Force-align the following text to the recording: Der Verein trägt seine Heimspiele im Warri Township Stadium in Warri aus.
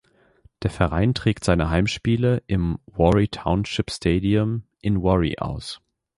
Der 0.63 0.71
Verein 0.71 1.13
trägt 1.13 1.43
seine 1.43 1.69
Heimspiele 1.69 2.41
im 2.47 2.79
Warri 2.87 3.27
Township 3.27 3.91
Stadium 3.91 4.63
in 4.79 5.03
Warri 5.03 5.37
aus. 5.37 5.79